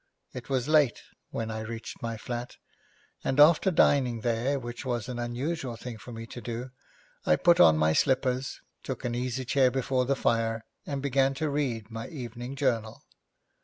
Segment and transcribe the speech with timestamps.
[0.33, 2.57] It was late when I reached my flat,
[3.23, 6.71] and, after dining there, which was an unusual thing for me to do,
[7.23, 11.51] I put on my slippers, took an easy chair before the fire, and began to
[11.51, 13.05] read my evening journal.